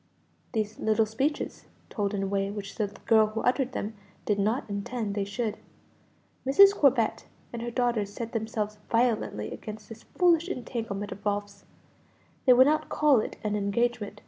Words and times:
These 0.53 0.79
little 0.79 1.05
speeches 1.05 1.65
told 1.91 2.15
in 2.15 2.23
a 2.23 2.27
way 2.27 2.49
which 2.49 2.73
the 2.73 2.87
girl 3.05 3.27
who 3.27 3.41
uttered 3.41 3.73
them 3.73 3.93
did 4.25 4.39
not 4.39 4.67
intend 4.67 5.13
they 5.13 5.25
should. 5.25 5.57
Mrs. 6.43 6.73
Corbet 6.73 7.27
and 7.53 7.61
her 7.61 7.69
daughters 7.69 8.11
set 8.11 8.31
themselves 8.31 8.79
violently 8.89 9.51
against 9.51 9.89
this 9.89 10.01
foolish 10.01 10.49
entanglement 10.49 11.11
of 11.11 11.23
Ralph's; 11.23 11.65
they 12.47 12.53
would 12.53 12.65
not 12.65 12.89
call 12.89 13.19
it 13.19 13.35
an 13.43 13.55
engagement. 13.55 14.19